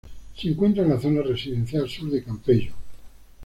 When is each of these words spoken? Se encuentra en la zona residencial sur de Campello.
Se 0.35 0.47
encuentra 0.47 0.81
en 0.81 0.89
la 0.89 0.99
zona 0.99 1.21
residencial 1.21 1.87
sur 1.87 2.09
de 2.09 2.23
Campello. 2.23 2.73